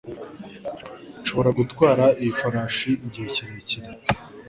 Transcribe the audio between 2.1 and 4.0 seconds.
iyi farashi igihe kirekire?